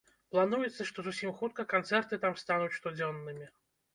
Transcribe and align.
Плануецца, 0.35 0.85
што 0.91 1.03
зусім 1.07 1.35
хутка 1.41 1.65
канцэрты 1.75 2.19
там 2.25 2.39
стануць 2.45 2.73
штодзённымі. 2.79 3.45